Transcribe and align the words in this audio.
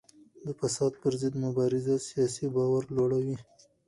د 0.45 0.47
فساد 0.59 0.93
پر 1.01 1.13
ضد 1.21 1.33
مبارزه 1.45 1.95
سیاسي 2.09 2.45
باور 2.55 2.83
لوړوي 2.95 3.37